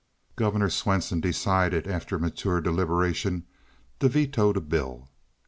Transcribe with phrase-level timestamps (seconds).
[0.35, 3.45] Governor Swanson decided after mature deliberation
[3.99, 5.09] to veto the bill.